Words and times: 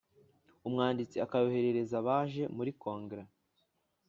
Umwanditsi 0.67 1.17
akayoherereza 1.25 1.95
abaje 2.01 2.43
muri 2.55 2.71
Kongere 2.81 3.23